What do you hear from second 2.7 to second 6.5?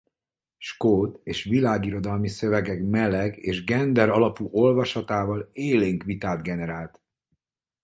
meleg- és gender-alapú olvasatával élénk vitát